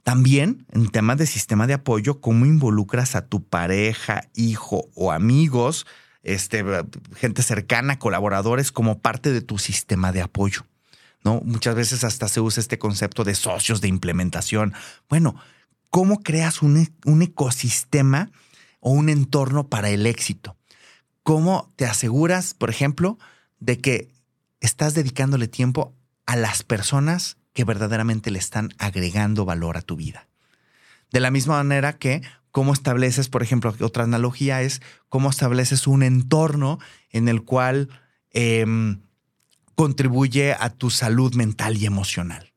También 0.07 0.69
en 0.71 0.89
temas 0.89 1.19
de 1.19 1.27
sistema 1.27 1.67
de 1.67 1.75
apoyo, 1.75 2.21
cómo 2.21 2.47
involucras 2.47 3.17
a 3.17 3.27
tu 3.27 3.43
pareja, 3.43 4.23
hijo 4.37 4.89
o 4.95 5.11
amigos, 5.11 5.85
este, 6.23 6.65
gente 7.17 7.43
cercana, 7.43 7.99
colaboradores, 7.99 8.71
como 8.71 9.01
parte 9.01 9.33
de 9.33 9.41
tu 9.41 9.59
sistema 9.59 10.13
de 10.13 10.23
apoyo. 10.23 10.65
Muchas 11.25 11.75
veces 11.75 12.05
hasta 12.05 12.29
se 12.29 12.41
usa 12.41 12.61
este 12.61 12.79
concepto 12.79 13.25
de 13.25 13.35
socios 13.35 13.81
de 13.81 13.89
implementación. 13.89 14.75
Bueno, 15.09 15.35
¿cómo 15.91 16.23
creas 16.23 16.63
un, 16.63 16.77
e, 16.77 16.93
un 17.05 17.23
ecosistema 17.23 18.31
o 18.79 18.93
un 18.93 19.09
entorno 19.09 19.67
para 19.69 19.91
el 19.91 20.07
éxito? 20.07 20.57
¿Cómo 21.25 21.73
te 21.75 21.85
aseguras, 21.85 22.55
por 22.55 22.71
ejemplo, 22.71 23.19
de 23.59 23.81
que 23.81 24.13
estás 24.61 24.95
dedicándole 24.95 25.49
tiempo 25.49 25.97
a 26.27 26.37
las 26.37 26.63
personas 26.63 27.39
que 27.57 27.65
verdaderamente 27.65 28.31
le 28.31 28.39
están 28.39 28.69
agregando 28.77 29.47
valor 29.47 29.79
a 29.79 29.83
tu 29.83 29.97
vida? 29.97 30.29
De 31.11 31.21
la 31.21 31.31
misma 31.31 31.55
manera 31.55 31.95
que 31.95 32.21
cómo 32.51 32.75
estableces, 32.75 33.31
por 33.31 33.43
ejemplo, 33.43 33.75
otra 33.81 34.05
analogía 34.05 34.61
es 34.61 34.83
cómo 35.09 35.31
estableces 35.31 35.87
un 35.87 36.03
entorno 36.03 36.79
en 37.11 37.29
el 37.29 37.45
cual 37.45 37.89
em, 38.31 39.01
contribuye 39.75 40.53
a 40.53 40.69
tu 40.69 40.91
salud 40.91 41.35
mental 41.35 41.79
y 41.79 41.87
emocional. 41.87 42.53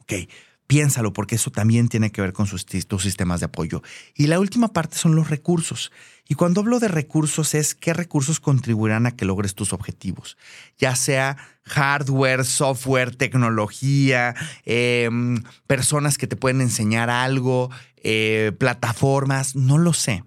Ok, 0.00 0.28
piénsalo 0.66 1.12
porque 1.12 1.34
eso 1.34 1.50
también 1.50 1.88
tiene 1.88 2.12
que 2.12 2.22
ver 2.22 2.32
con 2.32 2.46
sus, 2.46 2.64
tus 2.64 3.02
sistemas 3.02 3.40
de 3.40 3.46
apoyo. 3.46 3.82
Y 4.14 4.26
la 4.26 4.40
última 4.40 4.72
parte 4.72 4.96
son 4.96 5.14
los 5.14 5.28
recursos. 5.30 5.92
Y 6.28 6.34
cuando 6.34 6.60
hablo 6.60 6.78
de 6.78 6.88
recursos 6.88 7.54
es 7.54 7.74
qué 7.74 7.92
recursos 7.92 8.40
contribuirán 8.40 9.06
a 9.06 9.16
que 9.16 9.24
logres 9.24 9.54
tus 9.54 9.72
objetivos, 9.72 10.38
ya 10.78 10.96
sea 10.96 11.36
hardware, 11.64 12.44
software, 12.44 13.14
tecnología, 13.14 14.34
em, 14.64 15.42
personas 15.66 16.16
que 16.16 16.26
te 16.26 16.36
pueden 16.36 16.60
enseñar 16.60 17.10
algo, 17.10 17.70
eh, 17.96 18.52
plataformas, 18.58 19.56
no 19.56 19.78
lo 19.78 19.92
sé. 19.92 20.24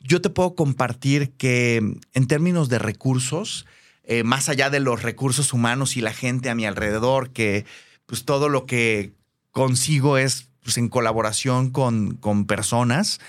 Yo 0.00 0.20
te 0.20 0.30
puedo 0.30 0.54
compartir 0.54 1.32
que 1.36 1.76
en 2.12 2.26
términos 2.26 2.68
de 2.68 2.78
recursos, 2.78 3.64
eh, 4.02 4.24
más 4.24 4.48
allá 4.48 4.70
de 4.70 4.80
los 4.80 5.02
recursos 5.02 5.52
humanos 5.52 5.96
y 5.96 6.00
la 6.00 6.12
gente 6.12 6.50
a 6.50 6.54
mi 6.54 6.66
alrededor, 6.66 7.30
que 7.30 7.64
pues 8.06 8.24
todo 8.24 8.48
lo 8.48 8.66
que 8.66 9.12
consigo 9.54 10.18
es 10.18 10.48
pues, 10.62 10.76
en 10.76 10.88
colaboración 10.88 11.70
con, 11.70 12.16
con 12.16 12.44
personas. 12.44 13.20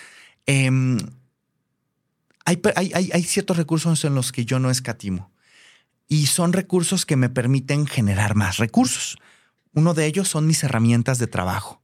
Em, 0.48 0.98
hay, 2.44 2.60
hay, 2.76 3.24
ciertos 3.24 3.58
recursos 3.58 4.04
en 4.04 4.16
los 4.16 4.32
que 4.32 4.44
yo 4.44 4.60
no 4.60 4.70
escatimo 4.70 5.32
y 6.08 6.26
son 6.26 6.52
recursos 6.52 7.06
que 7.06 7.16
me 7.16 7.30
permiten 7.30 7.88
generar 7.88 8.36
más 8.36 8.58
recursos. 8.58 9.18
Uno 9.74 9.94
de 9.94 10.08
ellos 10.08 10.28
son 10.28 10.46
mis 10.48 10.64
herramientas 10.64 11.20
de 11.20 11.28
trabajo. 11.28 11.82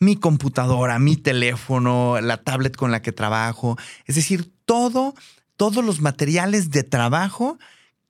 Mi 0.00 0.16
computadora, 0.16 0.98
mi 0.98 1.16
teléfono, 1.16 2.20
la 2.20 2.38
tablet 2.38 2.76
con 2.76 2.90
la 2.90 3.00
que 3.00 3.12
trabajo. 3.12 3.76
Es 4.06 4.16
decir, 4.16 4.52
todo, 4.64 5.14
todos 5.56 5.84
los 5.84 6.00
materiales 6.00 6.70
de 6.70 6.82
trabajo 6.82 7.58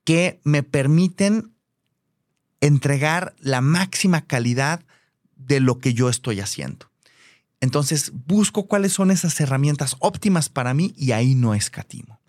que 0.03 0.39
me 0.43 0.63
permiten 0.63 1.53
entregar 2.59 3.35
la 3.39 3.61
máxima 3.61 4.25
calidad 4.25 4.83
de 5.35 5.59
lo 5.59 5.79
que 5.79 5.93
yo 5.93 6.09
estoy 6.09 6.39
haciendo. 6.39 6.89
Entonces 7.61 8.11
busco 8.13 8.67
cuáles 8.67 8.93
son 8.93 9.11
esas 9.11 9.39
herramientas 9.39 9.95
óptimas 9.99 10.49
para 10.49 10.73
mí 10.73 10.93
y 10.97 11.11
ahí 11.11 11.35
no 11.35 11.55
escatimo. 11.55 12.19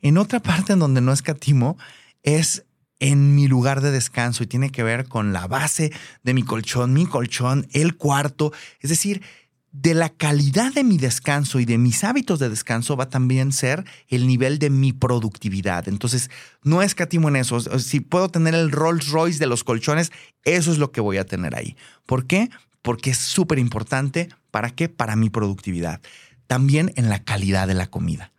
En 0.00 0.18
otra 0.18 0.40
parte 0.40 0.72
en 0.72 0.78
donde 0.78 1.00
no 1.00 1.12
escatimo 1.12 1.76
es 2.22 2.64
en 3.00 3.34
mi 3.34 3.48
lugar 3.48 3.80
de 3.80 3.90
descanso 3.90 4.42
y 4.42 4.46
tiene 4.46 4.70
que 4.70 4.82
ver 4.82 5.06
con 5.08 5.32
la 5.32 5.46
base 5.46 5.92
de 6.22 6.34
mi 6.34 6.42
colchón, 6.42 6.92
mi 6.92 7.06
colchón, 7.06 7.68
el 7.72 7.96
cuarto. 7.96 8.52
Es 8.80 8.90
decir, 8.90 9.22
de 9.72 9.94
la 9.94 10.08
calidad 10.08 10.72
de 10.72 10.82
mi 10.82 10.96
descanso 10.96 11.60
y 11.60 11.64
de 11.64 11.78
mis 11.78 12.02
hábitos 12.02 12.38
de 12.38 12.48
descanso 12.48 12.96
va 12.96 13.10
también 13.10 13.52
ser 13.52 13.84
el 14.08 14.26
nivel 14.26 14.58
de 14.58 14.70
mi 14.70 14.92
productividad. 14.92 15.88
Entonces, 15.88 16.30
no 16.62 16.82
escatimo 16.82 17.28
en 17.28 17.36
eso. 17.36 17.60
Si 17.78 18.00
puedo 18.00 18.28
tener 18.28 18.54
el 18.54 18.70
Rolls 18.70 19.08
Royce 19.08 19.38
de 19.38 19.46
los 19.46 19.64
colchones, 19.64 20.10
eso 20.44 20.72
es 20.72 20.78
lo 20.78 20.90
que 20.90 21.00
voy 21.00 21.18
a 21.18 21.26
tener 21.26 21.54
ahí. 21.54 21.76
¿Por 22.06 22.26
qué? 22.26 22.50
Porque 22.82 23.10
es 23.10 23.18
súper 23.18 23.58
importante. 23.58 24.28
¿Para 24.50 24.70
qué? 24.70 24.88
Para 24.88 25.16
mi 25.16 25.28
productividad. 25.28 26.00
También 26.46 26.92
en 26.96 27.10
la 27.10 27.22
calidad 27.22 27.68
de 27.68 27.74
la 27.74 27.88
comida. 27.88 28.32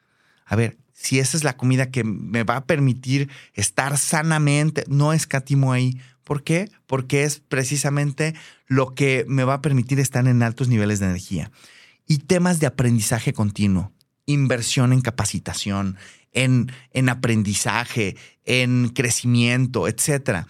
A 0.46 0.56
ver, 0.56 0.78
si 0.94 1.20
esa 1.20 1.38
es 1.38 1.44
la 1.44 1.56
comida 1.56 1.92
que 1.92 2.04
me 2.04 2.44
va 2.44 2.58
a 2.58 2.66
permitir 2.66 3.30
estar 3.54 3.98
sanamente, 3.98 4.84
no 4.88 5.14
escatimo 5.14 5.72
ahí 5.72 5.98
¿Por 6.30 6.44
qué? 6.44 6.70
Porque 6.86 7.24
es 7.24 7.40
precisamente 7.40 8.36
lo 8.68 8.94
que 8.94 9.26
me 9.28 9.44
va 9.44 9.56
a 9.56 9.62
permitir 9.64 10.00
estar 10.00 10.28
en 10.28 10.44
altos 10.44 10.68
niveles 10.68 11.00
de 11.00 11.08
energía. 11.08 11.50
Y 12.06 12.20
temas 12.20 12.60
de 12.60 12.68
aprendizaje 12.68 13.34
continuo, 13.34 13.92
inversión 14.28 14.94
en 14.94 15.02
capacitación, 15.02 15.98
en, 16.32 16.72
en 16.92 17.10
aprendizaje, 17.10 18.16
en 18.46 18.90
crecimiento, 18.90 19.88
etc. 19.88 20.46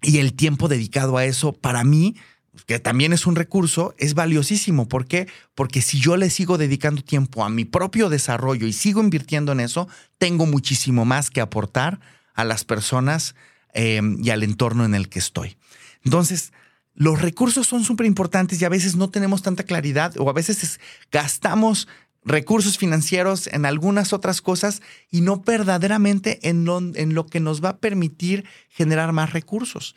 Y 0.00 0.16
el 0.16 0.32
tiempo 0.32 0.66
dedicado 0.66 1.18
a 1.18 1.26
eso, 1.26 1.52
para 1.52 1.84
mí, 1.84 2.16
que 2.64 2.78
también 2.78 3.12
es 3.12 3.26
un 3.26 3.36
recurso, 3.36 3.94
es 3.98 4.14
valiosísimo. 4.14 4.88
¿Por 4.88 5.04
qué? 5.04 5.28
Porque 5.54 5.82
si 5.82 6.00
yo 6.00 6.16
le 6.16 6.30
sigo 6.30 6.56
dedicando 6.56 7.02
tiempo 7.02 7.44
a 7.44 7.50
mi 7.50 7.66
propio 7.66 8.08
desarrollo 8.08 8.66
y 8.66 8.72
sigo 8.72 9.02
invirtiendo 9.02 9.52
en 9.52 9.60
eso, 9.60 9.88
tengo 10.16 10.46
muchísimo 10.46 11.04
más 11.04 11.28
que 11.28 11.42
aportar 11.42 12.00
a 12.32 12.44
las 12.44 12.64
personas 12.64 13.34
em, 13.74 14.18
y 14.22 14.30
al 14.30 14.42
entorno 14.42 14.84
en 14.84 14.94
el 14.94 15.08
que 15.08 15.18
estoy. 15.18 15.56
Entonces, 16.04 16.52
los 16.94 17.22
recursos 17.22 17.66
son 17.66 17.84
súper 17.84 18.06
importantes 18.06 18.60
y 18.60 18.64
a 18.64 18.68
veces 18.68 18.96
no 18.96 19.10
tenemos 19.10 19.42
tanta 19.42 19.62
claridad 19.62 20.14
o 20.18 20.28
a 20.28 20.32
veces 20.32 20.80
gastamos 21.10 21.88
recursos 22.24 22.76
financieros 22.76 23.46
en 23.46 23.64
algunas 23.64 24.12
otras 24.12 24.42
cosas 24.42 24.82
y 25.10 25.22
no 25.22 25.38
verdaderamente 25.38 26.48
en 26.48 26.64
lo, 26.64 26.78
en 26.78 27.14
lo 27.14 27.26
que 27.26 27.40
nos 27.40 27.64
va 27.64 27.70
a 27.70 27.76
permitir 27.78 28.44
generar 28.68 29.12
más 29.12 29.32
recursos. 29.32 29.96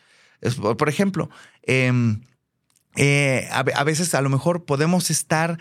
por 0.59 0.89
ejemplo, 0.89 1.29
em, 1.63 2.21
eh, 2.95 3.47
a, 3.51 3.83
veces 3.83 4.13
a 4.13 4.21
lo 4.21 4.29
mejor 4.29 4.65
podemos 4.65 5.09
estar 5.09 5.57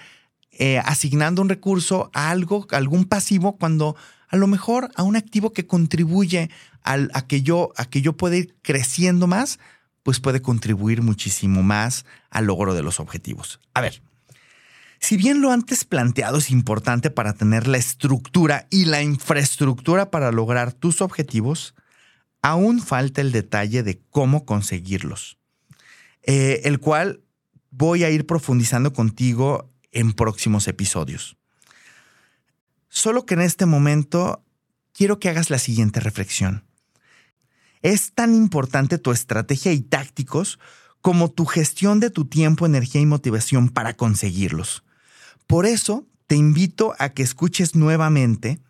eh, 0.50 0.78
asignando 0.78 1.40
un 1.40 1.48
recurso 1.48 2.10
a 2.12 2.30
algo, 2.30 2.66
a 2.70 2.76
algún 2.76 3.04
pasivo, 3.06 3.56
cuando 3.56 3.96
a 4.32 4.36
lo 4.36 4.46
mejor 4.46 4.90
a 4.96 5.02
un 5.02 5.14
activo 5.14 5.52
que 5.52 5.66
contribuye 5.66 6.50
a, 6.82 7.26
que 7.28 7.42
yo, 7.42 7.72
a 7.76 7.84
que 7.84 8.00
yo 8.00 8.16
pueda 8.16 8.36
ir 8.36 8.56
creciendo 8.62 9.26
más, 9.26 9.60
pues 10.02 10.20
puede 10.20 10.40
contribuir 10.40 11.02
muchísimo 11.02 11.62
más 11.62 12.06
al 12.30 12.46
logro 12.46 12.74
de 12.74 12.82
los 12.82 12.98
objetivos. 12.98 13.60
A 13.74 13.82
ver, 13.82 14.02
si 14.98 15.18
bien 15.18 15.42
lo 15.42 15.52
antes 15.52 15.84
planteado 15.84 16.38
es 16.38 16.50
importante 16.50 17.10
para 17.10 17.34
tener 17.34 17.68
la 17.68 17.76
estructura 17.76 18.66
y 18.70 18.86
la 18.86 19.02
infraestructura 19.02 20.10
para 20.10 20.32
lograr 20.32 20.72
tus 20.72 21.02
objetivos, 21.02 21.74
aún 22.40 22.80
falta 22.80 23.20
el 23.20 23.32
detalle 23.32 23.82
de 23.82 24.00
cómo 24.10 24.46
conseguirlos. 24.46 25.38
Eh, 26.22 26.62
el 26.64 26.78
cual 26.80 27.20
voy 27.70 28.04
a 28.04 28.10
ir 28.10 28.26
profundizando 28.26 28.94
contigo 28.94 29.68
en 29.90 30.14
próximos 30.14 30.68
episodios. 30.68 31.36
Solo 32.94 33.24
que 33.24 33.32
en 33.32 33.40
este 33.40 33.64
momento 33.64 34.44
quiero 34.92 35.18
que 35.18 35.30
hagas 35.30 35.48
la 35.48 35.58
siguiente 35.58 35.98
reflexión. 35.98 36.62
Es 37.80 38.12
tan 38.12 38.34
importante 38.34 38.98
tu 38.98 39.12
estrategia 39.12 39.72
y 39.72 39.80
tácticos 39.80 40.58
como 41.00 41.30
tu 41.30 41.46
gestión 41.46 42.00
de 42.00 42.10
tu 42.10 42.26
tiempo, 42.26 42.66
energía 42.66 43.00
y 43.00 43.06
motivación 43.06 43.70
para 43.70 43.94
conseguirlos. 43.94 44.84
Por 45.46 45.64
eso 45.64 46.06
te 46.26 46.36
invito 46.36 46.94
a 46.98 47.08
que 47.08 47.22
escuches 47.22 47.74
nuevamente 47.74 48.60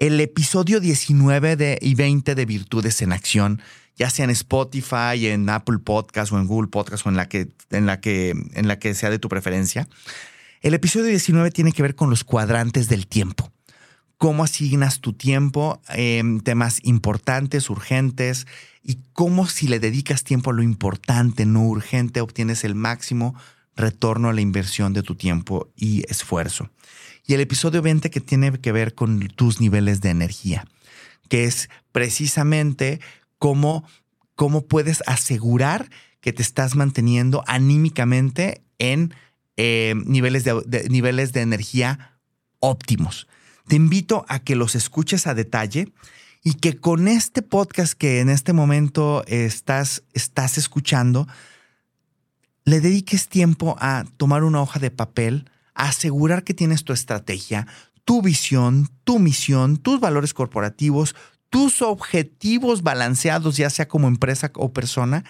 el 0.00 0.20
episodio 0.20 0.80
19 0.80 1.78
y 1.80 1.94
20 1.94 2.34
de 2.34 2.46
Virtudes 2.46 3.00
en 3.02 3.12
Acción, 3.12 3.62
ya 3.94 4.10
sea 4.10 4.24
en 4.24 4.30
Spotify, 4.30 5.28
en 5.28 5.48
Apple 5.48 5.78
Podcast 5.78 6.32
o 6.32 6.40
en 6.40 6.48
Google 6.48 6.70
Podcast 6.70 7.06
o 7.06 7.08
en 7.08 7.16
la 7.16 7.28
que, 7.28 7.52
en 7.70 7.86
la 7.86 8.00
que, 8.00 8.30
en 8.30 8.66
la 8.66 8.80
que 8.80 8.94
sea 8.94 9.10
de 9.10 9.20
tu 9.20 9.28
preferencia. 9.28 9.88
El 10.60 10.74
episodio 10.74 11.06
19 11.06 11.52
tiene 11.52 11.70
que 11.70 11.82
ver 11.82 11.94
con 11.94 12.10
los 12.10 12.24
cuadrantes 12.24 12.88
del 12.88 13.06
tiempo. 13.06 13.52
Cómo 14.20 14.44
asignas 14.44 15.00
tu 15.00 15.14
tiempo 15.14 15.80
en 15.88 16.42
temas 16.42 16.80
importantes, 16.82 17.70
urgentes, 17.70 18.46
y 18.82 18.98
cómo 19.14 19.46
si 19.46 19.66
le 19.66 19.80
dedicas 19.80 20.24
tiempo 20.24 20.50
a 20.50 20.52
lo 20.52 20.62
importante, 20.62 21.46
no 21.46 21.62
urgente, 21.62 22.20
obtienes 22.20 22.62
el 22.64 22.74
máximo 22.74 23.34
retorno 23.76 24.28
a 24.28 24.34
la 24.34 24.42
inversión 24.42 24.92
de 24.92 25.02
tu 25.02 25.14
tiempo 25.14 25.70
y 25.74 26.04
esfuerzo. 26.10 26.68
Y 27.26 27.32
el 27.32 27.40
episodio 27.40 27.80
20 27.80 28.10
que 28.10 28.20
tiene 28.20 28.52
que 28.58 28.72
ver 28.72 28.94
con 28.94 29.26
tus 29.28 29.58
niveles 29.58 30.02
de 30.02 30.10
energía, 30.10 30.66
que 31.30 31.44
es 31.44 31.70
precisamente 31.90 33.00
cómo, 33.38 33.84
cómo 34.34 34.66
puedes 34.66 35.02
asegurar 35.06 35.88
que 36.20 36.34
te 36.34 36.42
estás 36.42 36.76
manteniendo 36.76 37.42
anímicamente 37.46 38.60
en 38.78 39.14
eh, 39.56 39.94
niveles, 40.04 40.44
de, 40.44 40.88
niveles 40.90 41.32
de 41.32 41.40
energía 41.40 42.18
óptimos. 42.58 43.26
Te 43.66 43.76
invito 43.76 44.24
a 44.28 44.40
que 44.40 44.56
los 44.56 44.74
escuches 44.74 45.26
a 45.26 45.34
detalle 45.34 45.92
y 46.42 46.54
que 46.54 46.78
con 46.78 47.08
este 47.08 47.42
podcast 47.42 47.94
que 47.94 48.20
en 48.20 48.28
este 48.30 48.52
momento 48.52 49.24
estás, 49.26 50.02
estás 50.12 50.58
escuchando, 50.58 51.26
le 52.64 52.80
dediques 52.80 53.28
tiempo 53.28 53.76
a 53.78 54.04
tomar 54.16 54.44
una 54.44 54.62
hoja 54.62 54.78
de 54.78 54.90
papel, 54.90 55.50
a 55.74 55.88
asegurar 55.88 56.44
que 56.44 56.54
tienes 56.54 56.84
tu 56.84 56.92
estrategia, 56.92 57.66
tu 58.04 58.22
visión, 58.22 58.88
tu 59.04 59.18
misión, 59.18 59.76
tus 59.76 60.00
valores 60.00 60.34
corporativos, 60.34 61.14
tus 61.50 61.82
objetivos 61.82 62.82
balanceados, 62.82 63.56
ya 63.56 63.70
sea 63.70 63.88
como 63.88 64.08
empresa 64.08 64.50
o 64.54 64.72
persona, 64.72 65.24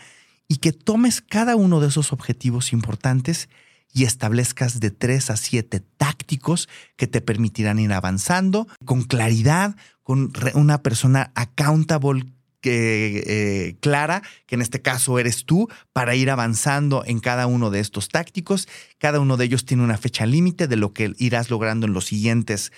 y 0.48 0.56
que 0.56 0.72
tomes 0.72 1.20
cada 1.20 1.56
uno 1.56 1.80
de 1.80 1.88
esos 1.88 2.12
objetivos 2.12 2.72
importantes 2.72 3.48
y 3.92 4.04
establezcas 4.04 4.80
de 4.80 4.90
tres 4.90 5.30
a 5.30 5.36
siete 5.36 5.80
tácticos 5.80 6.68
que 6.96 7.06
te 7.06 7.20
permitirán 7.20 7.78
ir 7.78 7.92
avanzando 7.92 8.68
con 8.84 9.02
claridad, 9.02 9.76
con 10.02 10.32
una 10.54 10.82
persona 10.82 11.32
accountable 11.34 12.26
eh, 12.62 13.76
clara, 13.80 14.22
que 14.46 14.54
en 14.54 14.62
este 14.62 14.82
caso 14.82 15.18
eres 15.18 15.44
tú, 15.44 15.68
para 15.92 16.14
ir 16.14 16.30
avanzando 16.30 17.02
en 17.06 17.20
cada 17.20 17.46
uno 17.46 17.70
de 17.70 17.80
estos 17.80 18.08
tácticos. 18.08 18.68
Cada 18.98 19.20
uno 19.20 19.36
de 19.36 19.46
ellos 19.46 19.64
tiene 19.64 19.82
una 19.82 19.98
fecha 19.98 20.26
límite 20.26 20.68
de 20.68 20.76
lo 20.76 20.92
que 20.92 21.12
irás 21.18 21.50
logrando 21.50 21.86
en 21.86 21.94
los 21.94 22.06
siguientes 22.06 22.72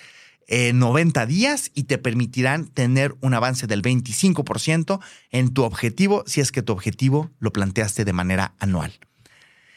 90 0.48 1.24
días 1.26 1.70
y 1.74 1.84
te 1.84 1.96
permitirán 1.98 2.66
tener 2.66 3.14
un 3.20 3.32
avance 3.32 3.66
del 3.66 3.80
25% 3.80 5.00
en 5.30 5.54
tu 5.54 5.62
objetivo 5.62 6.24
si 6.26 6.40
es 6.42 6.52
que 6.52 6.62
tu 6.62 6.72
objetivo 6.72 7.30
lo 7.38 7.52
planteaste 7.52 8.04
de 8.04 8.12
manera 8.12 8.54
anual. 8.58 8.92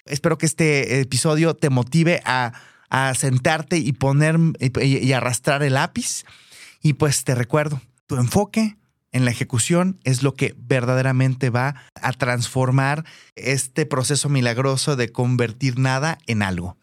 Espero 0.05 0.37
que 0.37 0.45
este 0.45 1.01
episodio 1.01 1.55
te 1.55 1.69
motive 1.69 2.21
a, 2.25 2.53
sentarte 3.15 3.77
y 3.77 3.91
poner 3.91 4.37
y, 4.59 5.11
arrastrar 5.11 5.63
el 5.63 5.73
lápiz. 5.73 6.23
Y 6.81 6.93
pues 6.93 7.23
te 7.23 7.35
recuerdo, 7.35 7.81
tu 8.05 8.15
enfoque 8.15 8.77
en 9.11 9.25
la 9.25 9.31
ejecución 9.31 9.99
es 10.03 10.23
lo 10.23 10.35
que 10.35 10.55
verdaderamente 10.57 11.49
va 11.49 11.83
a 12.01 12.13
transformar 12.13 13.03
este 13.35 13.85
proceso 13.85 14.29
milagroso 14.29 14.95
de 14.95 15.09
convertir 15.09 15.79
nada 15.79 16.19
en 16.27 16.43
algo. 16.43 16.77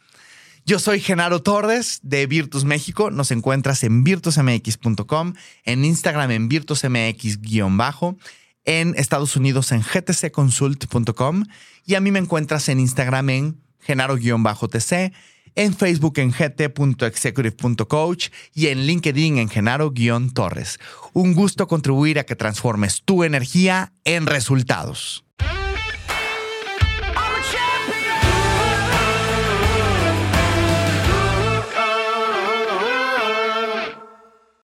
Yo 0.64 0.78
soy 0.78 1.00
Genaro 1.00 1.42
Torres 1.42 2.00
de 2.02 2.26
Virtus 2.26 2.64
México. 2.64 3.10
Nos 3.10 3.30
encuentras 3.30 3.82
en 3.84 4.04
virtusmx.com, 4.04 5.34
en 5.64 5.84
Instagram 5.84 6.30
en 6.30 6.48
virtusmx-bajo, 6.48 8.16
en 8.64 8.94
Estados 8.96 9.36
Unidos 9.36 9.72
en 9.72 9.82
gtcconsult.com 9.82 11.44
y 11.84 11.94
a 11.94 12.00
mí 12.00 12.10
me 12.10 12.18
encuentras 12.18 12.68
en 12.68 12.80
Instagram 12.80 13.30
en 13.30 13.60
genaro-tc, 13.80 15.12
en 15.54 15.74
Facebook 15.74 16.18
en 16.18 16.30
gt.executive.coach 16.30 18.28
y 18.54 18.68
en 18.68 18.86
LinkedIn 18.86 19.38
en 19.38 19.48
genaro-torres. 19.48 20.78
Un 21.12 21.34
gusto 21.34 21.66
contribuir 21.66 22.18
a 22.18 22.24
que 22.24 22.36
transformes 22.36 23.02
tu 23.04 23.24
energía 23.24 23.92
en 24.04 24.26
resultados. 24.26 25.24